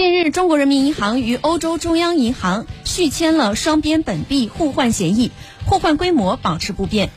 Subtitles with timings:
[0.00, 5.30] 近日中国人民银行与欧洲中央银行续签了双边本币互换协议
[5.66, 7.10] 互换规模保持不变。